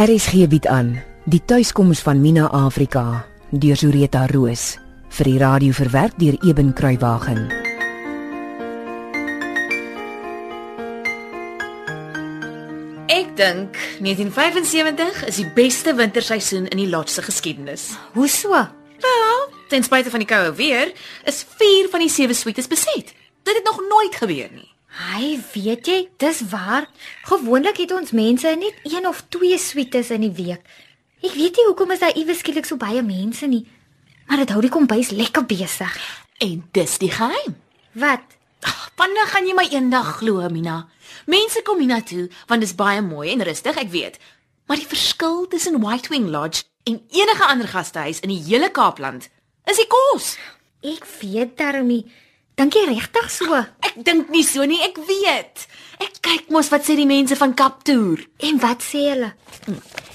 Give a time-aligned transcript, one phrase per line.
[0.00, 0.94] RSG bied aan
[1.28, 4.78] die tuiskoms van Mina Afrika deur Zureta Roos
[5.12, 7.42] vir die radio verwerk deur Eben Kruiwagen.
[13.12, 17.90] Ek dink 1975 is die beste winterseisoen in die se geskiedenis.
[18.14, 18.48] Hoe so?
[19.04, 20.92] Wel, ten spyte van die koue weer,
[21.24, 23.12] is 4 van die 7 suites beset.
[23.42, 24.70] Dit het nog nooit gebeur nie.
[24.90, 26.88] Hy, weet jy, dis waar.
[27.28, 30.64] Gewoonlik het ons mense net een of twee suites in die week.
[31.22, 33.66] Ek weet nie hoekom is daar iewes skielik so baie mense nie.
[34.26, 35.94] Maar dit hou die kombuis lekker besig.
[36.42, 37.56] En dis die geheim.
[37.92, 38.24] Wat?
[39.00, 40.82] Wanneer gaan jy my eendag glo, Mina?
[41.30, 44.18] Mense kom hiernatoe want dit is baie mooi en rustig, ek weet.
[44.68, 49.28] Maar die verskil tussen White Wing Lodge en enige ander gastehuis in die hele Kaapland
[49.70, 50.34] is die kos.
[50.82, 52.04] Ek weet daarom nie.
[52.60, 53.56] Dink jy regtig so?
[53.80, 55.62] Ek dink nie so nie, ek weet.
[55.96, 58.20] Ek kyk mos wat sê die mense van Kaptoer.
[58.44, 59.30] En wat sê hulle?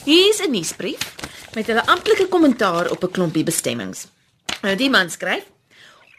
[0.05, 1.01] Hier's 'n nuusbrief
[1.55, 4.05] met hulle amptelike kommentaar op 'n klompie bestemmings.
[4.61, 5.49] Nou die man skryf: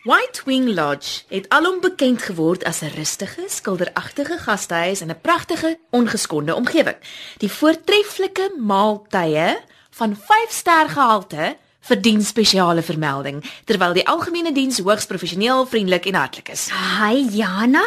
[0.02, 5.78] White Wing Lodge het alom bekend geword as 'n rustige, skilderagtige gastehuis in 'n pragtige,
[5.90, 6.98] ongeskonde omgewing.
[7.38, 11.56] Die voortreffelike maaltye van 5-ster gehalte
[11.87, 16.69] verdien spesiale vermelding, terwyl die algemene diens hoogs professioneel, vriendelik en hartlik is.
[16.98, 17.84] Hi Jana.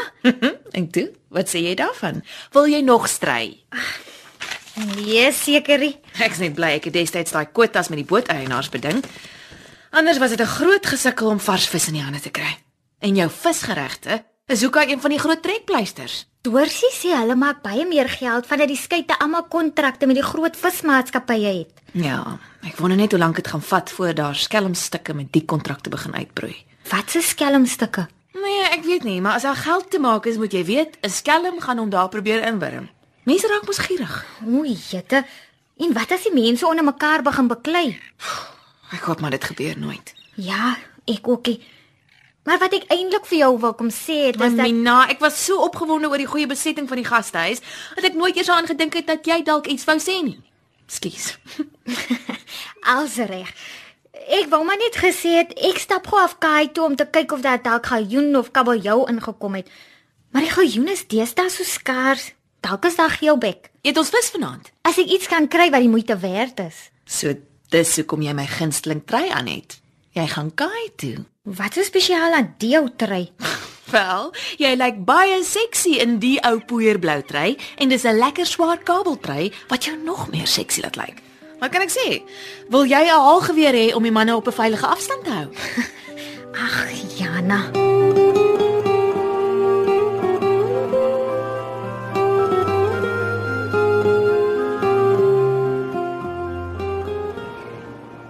[0.78, 2.23] en toe, wat sê jy daarvan?
[2.55, 3.59] Wil jy nog stry?
[4.95, 5.95] Nee, seker nie.
[6.23, 9.03] Ek's net bly ek het destyds daai kwotas met die booteienaars beding.
[9.92, 12.58] Anders was dit 'n groot gesukkel om vars vis in die hande te kry.
[13.00, 16.25] En jou visgeregte is hoekom een van die groot trekpleisters.
[16.42, 20.55] Dorsie sê hulle maak baie meer geld vandat die skeite almal kontrakte met die groot
[20.58, 21.83] vismaatskappye het.
[21.94, 25.94] Ja, ek wonder net hoe lank dit gaan vat voor daar skelmstukke met die kontrakte
[25.94, 26.55] begin uitbroei.
[26.89, 28.08] Wat se skelmstukke?
[28.33, 31.09] Nee, ek weet nie, maar as daar geld te maak is, moet jy weet, 'n
[31.09, 32.89] skelm gaan hom daar probeer inwurm.
[33.23, 34.26] Mense raak mos gierig.
[34.45, 35.26] O, jette.
[35.77, 37.99] En wat as die mense onder mekaar begin beklei?
[38.92, 40.14] Ek hoop maar dit gebeur nooit.
[40.36, 41.61] Ja, ek ookie.
[42.49, 45.37] Maar wat ek eintlik vir jou wil kom sê, het, is dat Mina, ek was
[45.37, 47.61] so opgewonde oor die goeie besetting van die gastehuis
[47.93, 50.39] dat ek nooit eers aan gedink het dat jy dalk iets wou sê nie.
[50.88, 51.36] Ekskuus.
[52.95, 53.54] alles reg.
[54.33, 57.38] Ek wou maar net gesê het ek stap gou af Kai toe om te kyk
[57.38, 59.70] of daar dalk gajoen of kabeljou ingekom het.
[60.33, 62.32] Maar die gajoen is deesdae so skaars.
[62.65, 63.70] Dalk is daar geelbek.
[63.86, 64.73] Eet ons vis vanaand.
[64.89, 66.88] As ek iets kan kry wat die moeite werd is.
[67.05, 67.38] So
[67.70, 69.77] dis hoekom jy my gunsteling trui aan het.
[70.17, 71.20] Jy gaan Kaai toe.
[71.49, 73.32] Wat so spesiaal aan die ou trui?
[73.93, 74.27] Wel,
[74.61, 79.49] jy lyk baie seksie in die ou poeierblou trui en dis 'n lekker swaar kabeltrui
[79.67, 81.17] wat jou nog meer seksie laat lyk.
[81.59, 82.21] Wat kan ek sê?
[82.70, 85.48] Wil jy 'n haalgeweer hê om die manne op 'n veilige afstand te hou?
[86.65, 87.65] Ag, Jana.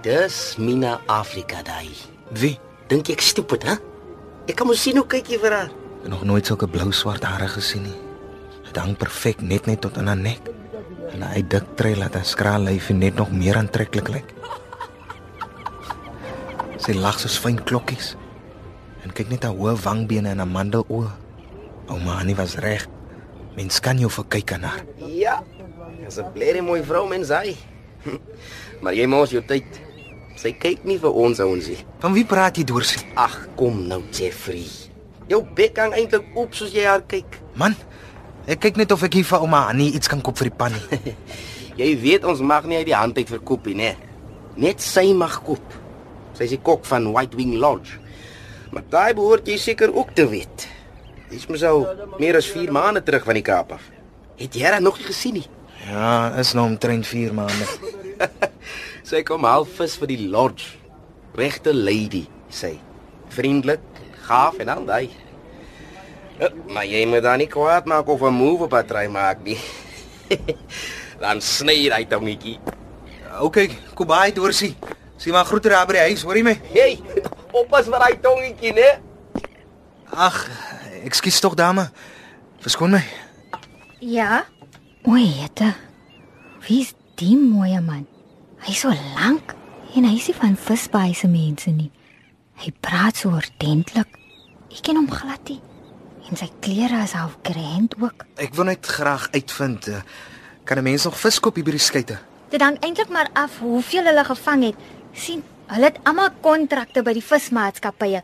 [0.01, 1.91] Dis Mina Afrika daai.
[2.31, 2.68] Wie?
[2.89, 3.75] Dink ek stupid, hè?
[4.49, 5.67] Ek kan mos sien hoe kyk jy vir haar.
[5.69, 7.97] Ek het nog nooit sulke blou swart hare gesien nie.
[8.65, 10.49] Dit hang perfek net net tot aan haar nek.
[11.13, 14.33] En hy dik trei laat haar skraal lyfie net nog meer aantreklik lyk.
[16.81, 18.15] Sy lag soos fyn klokkies.
[19.05, 21.11] En kyk net haar hoë wangbene en haar mandeloë.
[21.93, 22.87] Ouma Annie was reg.
[23.57, 24.81] Mens kan jou verkyk aan haar.
[24.97, 25.43] Ja.
[26.01, 27.53] Dis 'n blerrie mooi vrou mens hy.
[28.81, 29.88] maar jy mos jou tyd.
[30.39, 31.81] Sy kyk nie vir ons ouensie.
[31.99, 33.01] Van wie praat jy doorsie?
[33.19, 34.63] Ag, kom nou Jeffrey.
[35.27, 37.35] Jou bek hang eintlik oop soos jy haar kyk.
[37.59, 37.75] Man,
[38.47, 40.77] ek kyk net of ek hier vir ouma Annie iets kan koop vir die pan
[40.77, 41.15] nie.
[41.79, 43.91] Jy weet ons mag nie uit die hand uit verkoop nie, né?
[44.59, 45.75] Net sy mag koop.
[46.35, 47.99] Sy is die kok van White Wing Lodge.
[48.71, 50.67] Maar daai behoort jy seker ook te weet.
[51.29, 51.83] Dis mos al
[52.19, 53.91] meer as 4 maande terug van die Kaap af.
[54.39, 55.47] Het jy haar nog nie gesien nie?
[55.83, 57.67] Ja, is nou omtrent 4 maande.
[59.09, 60.75] Sy kom half vis vir die lodge.
[61.37, 62.75] Regte lady, sê.
[63.33, 63.83] Vriendelik,
[64.27, 65.09] gaaf en al daai.
[66.39, 69.59] Ja, maar jy moet dan nie kwaad maak of 'n move op haar maak nie.
[71.23, 72.59] dan sny hy tongetjie.
[73.39, 74.75] OK, kom baie doorsie.
[75.17, 76.55] Sien maar groete daar by die huis, hoor jy my?
[76.71, 76.99] Hey,
[77.51, 78.89] oppas vir daai tongetjie, né?
[80.15, 80.47] Ag,
[81.03, 81.89] ekskuus tog dame.
[82.63, 83.03] Verskoon my.
[83.99, 84.45] Ja.
[85.03, 85.73] O, jette.
[86.67, 88.07] Wie is die mooi man?
[88.67, 89.55] Hy's so lank
[89.95, 91.89] en hy is nie van visbaai se mense nie.
[92.59, 94.17] Hy praat so ordentlik.
[94.69, 95.61] Ek ken hom glad nie.
[96.29, 98.25] En sy klere is half grand ook.
[98.37, 100.03] Ek wil net graag uitvind eh,
[100.65, 102.19] kan 'n mens nog vis koop hier by die skeite?
[102.49, 104.75] Dit hang eintlik maar af hoeveel hulle gevang het.
[105.13, 108.21] sien, hulle het almal kontrakte by die vismaatskappye.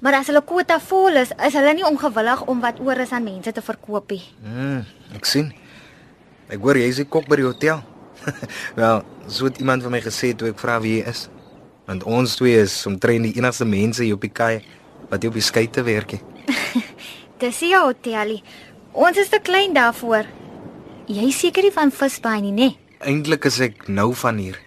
[0.00, 3.24] Maar as hulle kwota vol is, is hulle nie ongewillig om wat oor is aan
[3.24, 4.22] mense te verkoop nie.
[4.42, 4.84] Mm,
[5.14, 5.52] ek sien.
[6.48, 7.82] Ek hoor jy's die kok by die hotel.
[8.80, 11.26] Wel, so het iemand van my gesê toe ek vra wie hy is.
[11.86, 14.64] Want ons twee is omtrent die enigste mense hier op die kaai
[15.10, 16.16] wat hier op die skei te werk.
[16.16, 16.82] he.
[17.40, 18.42] Dis 'n hotelie.
[18.92, 20.24] Ons is te klein daarvoor.
[21.06, 22.68] Jy seker nie van Visbaai nie, né?
[22.98, 24.58] Eintlik is ek nou van hier.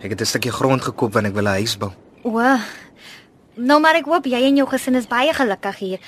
[0.00, 1.92] Ek het 'n stukkie grond gekoop want ek wil 'n huis bou.
[2.22, 2.40] O.
[3.56, 5.98] Nou maar ek hoop jy en jou gesin is baie gelukkig hier.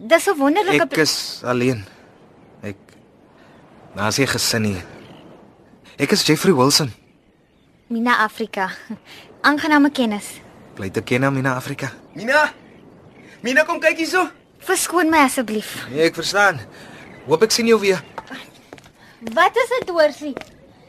[0.00, 1.84] Dis 'n wonderlike Ek is alleen.
[2.62, 2.76] Ek
[3.94, 4.82] Daar's nie gesin nie.
[5.94, 6.90] Ek is Jeffrey Wilson.
[7.86, 8.70] Mina Afrika.
[9.46, 10.40] Aangename kennis.
[10.74, 11.92] Bly te ken in Afrika.
[12.14, 12.50] Mina.
[13.42, 14.24] Mina kom kyk hierso.
[14.58, 15.84] Verskoon my asseblief.
[15.92, 16.58] Nee, ek verstaan.
[17.28, 18.02] Hoop ek sien jou weer.
[19.38, 20.34] Wat is dit, Dorsie?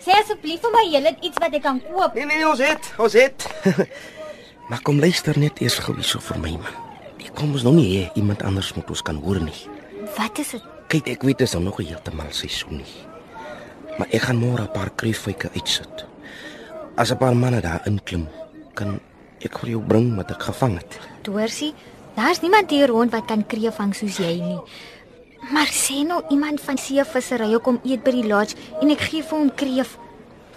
[0.02, 2.18] Sê asseblief vir my jy het iets wat ek kan koop.
[2.18, 3.46] Nee nee, ons het, ons het.
[4.70, 6.78] maar kom luister net eers gou hierso vir my man.
[7.22, 9.60] Ek kom ons nog nie hê iemand anders moet ons kan hoor nie.
[10.18, 10.72] Wat is dit?
[10.90, 12.96] Kyk, ek weet dit is nog heeltemal seisoen nie.
[13.98, 16.06] Maar ek gaan môre 'n paar kreefvyke uitsit.
[16.98, 18.28] As 'n paar manne daar inklim,
[18.74, 19.00] kan
[19.40, 21.00] ek vir jou bring wat ek gevang het.
[21.24, 21.74] Dorsie,
[22.16, 24.60] daar's niemand hier rond wat kan kreef vang soos jy nie.
[25.52, 29.38] Maar sê nou iemand van seevissery kom eet by die lodge en ek gee vir
[29.38, 29.98] hom kreef.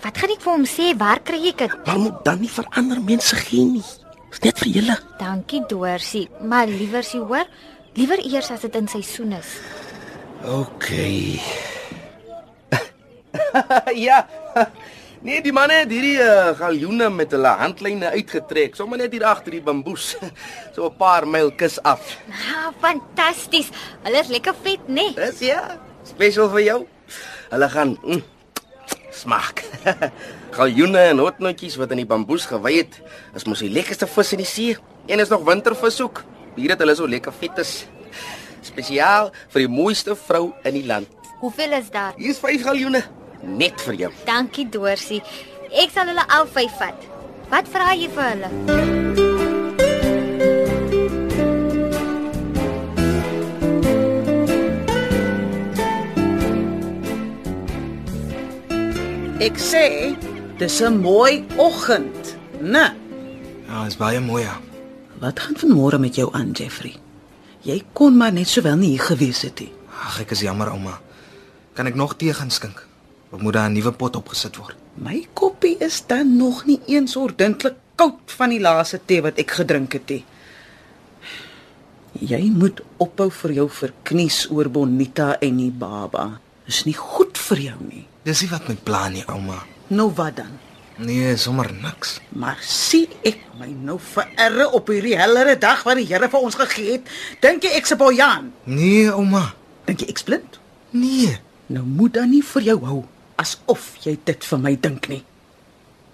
[0.03, 0.97] Wat gaan ek vir hom sê?
[0.97, 1.87] Waar kry ek dit?
[1.87, 3.85] Maar moet dan nie vir ander mense gee nie.
[4.31, 4.97] Dis net vir julle.
[5.19, 7.47] Dankie Dorsie, maar liewer sy hoor,
[7.95, 9.57] liewer eers as dit in seisoen is.
[10.45, 10.89] OK.
[14.07, 14.27] ja.
[15.19, 19.57] Nee, die manne het hierdie uh, galjoene met hulle handlyne uitgetrek, sommer net hier agter
[19.57, 20.13] die bamboes.
[20.75, 22.15] so 'n paar myl kus af.
[22.31, 23.73] Ah, fantasties.
[24.05, 25.11] Hulle is lekker vet, né?
[25.11, 25.15] Nee?
[25.19, 26.79] Dis ja, spesiaal vir jou.
[27.51, 28.23] Hulle gaan mm,
[29.11, 29.65] smaak.
[30.59, 33.03] galjoene en hotnotjies wat in die bamboes gewy het,
[33.35, 34.79] is mos die lekkerste vis in die see.
[35.11, 36.23] En is nog wintervis ook.
[36.55, 37.89] Hier het hulle so lekker vet is.
[38.63, 41.11] Spesiaal vir die mooiste vrou in die land.
[41.43, 42.15] Hoeveel is daar?
[42.19, 44.13] Hier is 5 galjoene net vir jou.
[44.27, 45.23] Dankie Dorsie.
[45.73, 47.09] Ek sal hulle al vyf vat.
[47.51, 48.51] Wat vra jy vir hulle?
[59.39, 60.17] Ek sê,
[60.59, 62.93] dis 'n mooi oggend, né?
[63.69, 64.43] Ja, is baie mooi.
[64.43, 64.59] Ja.
[65.21, 66.97] Wat gaan vanmôre met jou aan, Jeffrey?
[67.63, 69.73] Jy kon maar net sowel nie hier gewees het nie.
[69.91, 71.01] Ag, ek is jammer, ouma.
[71.75, 72.88] Kan ek nog tee gaan skink?
[73.31, 74.77] Of moet daar 'n nuwe pot opgesit word?
[74.95, 79.51] My koppie is dan nog nie eens ordentlik koud van die laaste tee wat ek
[79.51, 80.25] gedrink het nie.
[82.13, 86.41] Jy moet ophou vir jou verknies oor Bonita en die baba.
[86.65, 88.07] Dis nie goed vir jou nie.
[88.23, 89.63] Dis nie wat my plan nie, ouma.
[89.89, 90.59] Nou wat dan?
[90.97, 92.21] Nee, sommer niks.
[92.29, 96.55] Maar sien ek my nou vererre op hierdie hellere dag wat die Here vir ons
[96.55, 97.03] gegee het?
[97.41, 98.53] Dink jy ek's 'n bojan?
[98.65, 99.55] Nee, ouma.
[99.85, 100.59] Dink jy ek's blind?
[100.91, 101.39] Nee.
[101.67, 103.05] Nou moet dan nie vir jou hou
[103.39, 105.23] asof jy dit vir my dink nie.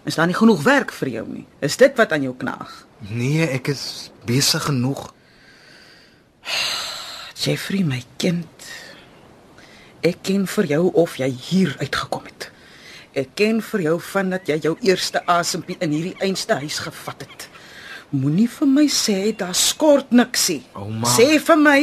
[0.05, 1.47] Is daar nie genoeg werk vir jou nie?
[1.65, 2.73] Is dit wat aan jou knaag?
[3.09, 5.07] Nee, ek is besig genoeg.
[7.41, 8.69] Jeffrey, my kind.
[10.05, 12.51] Ek ken vir jou of jy hier uitgekom het.
[13.17, 17.25] Ek ken vir jou van dat jy jou eerste asempie in hierdie einste huis gevat
[17.25, 17.49] het.
[18.15, 20.61] Moenie vir my sê daar skort niksie.
[20.77, 21.09] Ouma.
[21.17, 21.81] Sê vir my,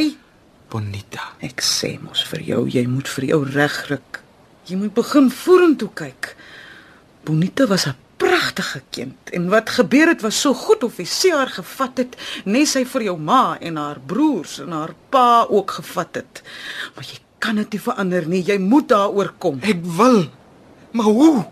[0.72, 1.32] Bonita.
[1.44, 4.21] ek sê mos vir jou, jy moet vir jou regryk.
[4.68, 6.36] Jy moet begin vorentoe kyk.
[7.26, 11.30] Bonita was 'n pragtige kind en wat gebeur het was so goed of hy sy
[11.30, 15.70] haar gevat het, net sy vir jou ma en haar broers en haar pa ook
[15.70, 16.42] gevat het.
[16.94, 18.44] Maar jy kan dit nie verander nie.
[18.46, 19.58] Jy moet daaroor kom.
[19.66, 20.28] Ek wil.
[20.94, 21.44] Maar hoe?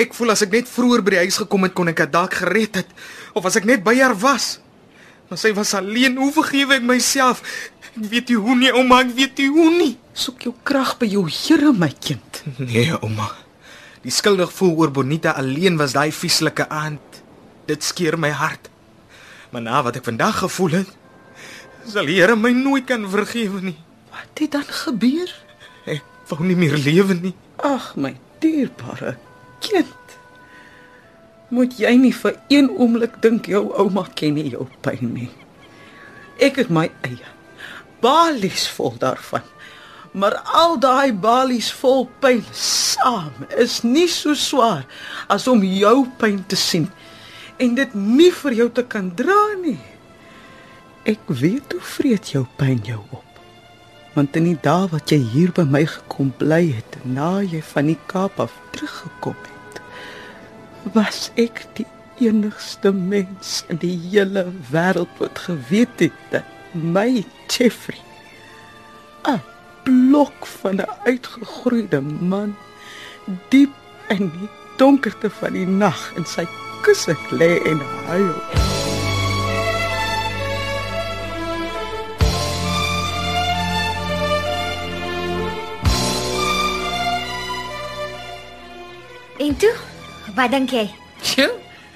[0.00, 2.38] Ek voel as ek net vroeër by die huis gekom het kon ek dit dalk
[2.40, 2.88] gered het
[3.36, 4.60] of as ek net by haar was.
[5.28, 6.16] Maar sy was alleen.
[6.18, 7.42] Hoe vergewe ek myself?
[7.90, 9.92] Ek weet nie hoe nie, ouma, ek weet nie hoe nie.
[10.16, 12.29] Soek jou krag by jou Here, my kind.
[12.70, 13.30] Nee, ouma.
[14.00, 17.22] Die skuldig voel oor Bonita alleen was daai vieslike aand.
[17.68, 18.70] Dit skeer my hart.
[19.50, 20.92] Maar na wat ek vandag gevoel het,
[21.90, 23.76] sal die Here my nooit kan vergewe nie.
[24.10, 25.32] Wat het dan gebeur?
[25.90, 27.34] Ek wou nie meer lewe nie.
[27.60, 29.16] Ag, my dierbare
[29.60, 30.16] kind.
[31.50, 35.30] Moet jy nie vir een oomblik dink jou ouma ken nie jou pyn nie.
[36.40, 37.36] Ek het my eie
[38.00, 39.44] balies vol daarvan.
[40.12, 44.82] Maar al daai balies vol pyn saam is nie so swaar
[45.30, 46.88] as om jou pyn te sien
[47.62, 49.78] en dit nie vir jou te kan dra nie.
[51.06, 53.26] Ek weet hoe vreet jou pyn jou op.
[54.16, 57.92] Want in die dae wat jy hier by my gekom bly het, na jy van
[57.92, 59.80] die Kaap af teruggekom het,
[60.96, 61.86] was ek die
[62.20, 68.00] enigste mens in die hele wêreld wat geweet het dat my Jeffrey
[69.28, 69.40] 'n
[69.84, 72.56] blok van 'n uitgegroeide man
[73.48, 73.70] diep
[74.08, 76.46] in die donkerte van die nag in sy
[76.82, 78.34] kussing lê en huil.
[89.40, 89.72] En toe,
[90.34, 90.90] wat dink jy?
[91.24, 91.48] Sjoe,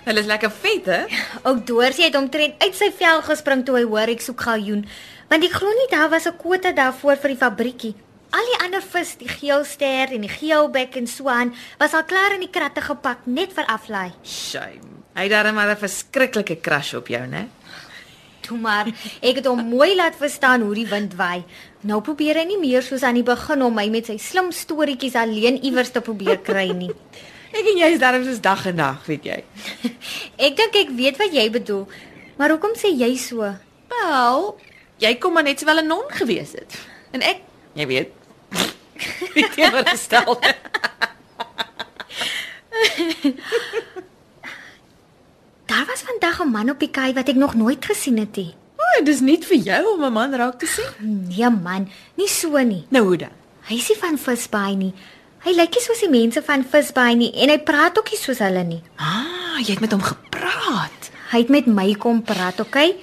[0.05, 1.00] hulle is lekker vet, hè?
[1.45, 4.87] Ou Doorsie het omtrent uit sy vel gespring toe hy hoor ek soek galjoen,
[5.28, 7.95] want ek glo nie daar was 'n kwota daarvoor vir die fabriekie.
[8.31, 12.35] Al die ander vis, die geelster en die geelbek en so aan, was al klaar
[12.35, 14.12] in die kratte gepak net vir aflaai.
[14.25, 15.04] Shame.
[15.14, 17.49] Hy het darem maar 'n verskriklike crush op jou, né?
[18.40, 18.87] Toe maar,
[19.23, 21.45] ek het hom mooi laat verstaan hoe die wind waai.
[21.81, 25.14] Nou probeer hy nie meer soos aan die begin om my met sy slim storieetjies
[25.14, 26.90] alleen iewers te probeer kry nie.
[27.59, 29.38] Ek en jy is darem soos dag en nag, weet jy.
[30.47, 31.85] Ek dink ek weet wat jy bedoel.
[32.37, 33.47] Maar hoekom sê jy so?
[33.95, 34.57] Wel,
[34.99, 36.79] jy kom maar net sowel 'n non gewees het.
[37.11, 37.41] En ek,
[37.73, 38.11] jy weet,
[39.35, 40.39] die teenoorgestel.
[45.67, 48.55] Daar was vandag 'n man op die kei wat ek nog nooit gesien het nie.
[48.77, 51.27] O, dis nie vir jou om 'n man raak te sien.
[51.29, 52.87] Nee man, nie so nie.
[52.89, 53.35] Nou hoe dan?
[53.65, 54.93] Hy is nie van Visbaai nie.
[55.45, 58.39] Hy lyk nie soos die mense van Visbaai nie en hy praat ook nie soos
[58.39, 58.83] hulle nie.
[58.97, 61.11] Ah, jy het met hom gepraat.
[61.31, 62.95] Hy het met my kom praat, okay?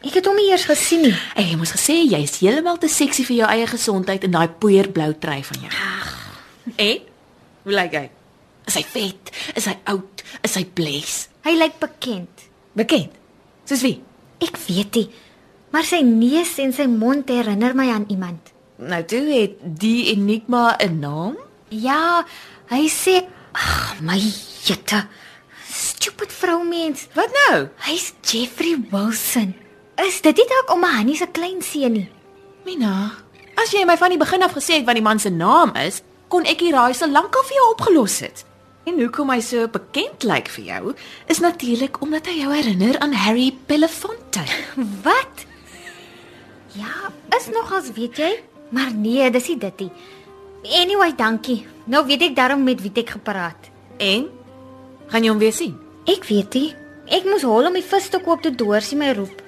[0.00, 1.16] Ek het hom nie eers gesien nie.
[1.36, 4.48] Ek hey, moes gesê jy is heeltemal te seksie vir jou eie gesondheid in daai
[4.62, 5.72] poeierblou trui van jou.
[5.76, 6.08] Ag.
[6.80, 7.02] En
[7.66, 8.06] hoe lyk hy?
[8.70, 9.32] Is hy vet?
[9.60, 10.24] Is hy oud?
[10.46, 11.18] Is hy bles?
[11.44, 12.46] Hy lyk bekend.
[12.80, 13.12] Bekend.
[13.68, 13.98] Soos wie?
[14.40, 15.08] Ek weet nie,
[15.74, 18.54] maar sy neus en sy mond herinner my aan iemand.
[18.80, 21.36] Nou toe het die enigma 'n naam?
[21.68, 22.24] Ja,
[22.72, 23.20] hy sê,
[23.52, 24.16] ag my
[24.64, 25.06] jette.
[25.68, 27.08] Stupid vroumens.
[27.14, 27.68] Wat nou?
[27.84, 29.54] Hy's Jeffrey Wilson.
[30.00, 31.98] Is dit nie dalk om Hannie se klein seun?
[32.64, 32.92] Mina,
[33.60, 36.00] as jy my van die begin af gesê het wat die man se naam is,
[36.32, 38.44] kon ek die raaisel lankal vir jou opgelos het.
[38.88, 40.94] En hoekom hy so bekend lyk vir jou,
[41.28, 44.46] is natuurlik omdat hy jou herinner aan Harry Belafonte.
[45.06, 45.44] Wat?
[46.78, 48.30] Ja, is nogals weet jy,
[48.72, 49.90] maar nee, dis nie dit nie.
[50.80, 51.60] Anyway, dankie.
[51.90, 53.68] Nou weet ek daarom met wie ek gepraat.
[54.00, 54.30] En
[55.12, 55.76] gaan jy hom weer sien?
[56.08, 56.72] Ek weet nie.
[57.10, 59.40] Ek moes hol om die vis te koop te doorsie my roep.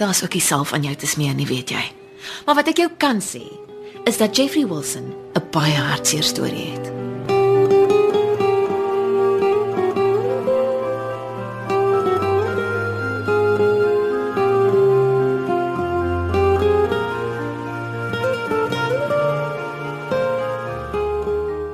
[0.00, 1.82] Daar's ook nie self aan jou te smeer nie, weet jy.
[2.46, 3.42] Maar wat ek jou kan sê,
[4.08, 6.88] is dat Jeffrey Wilson 'n baie hartseer storie het.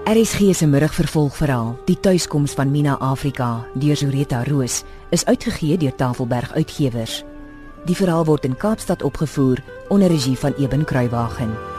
[0.05, 6.53] RSG se middagvervolgverhaal, Die tuiskoms van Mina Afrika deur Zureta Roos, is uitgegee deur Tafelberg
[6.53, 7.25] Uitgewers.
[7.87, 11.76] Die verhaal word in Kaapstad opgevoer onder regie van Eben Kruiwagen.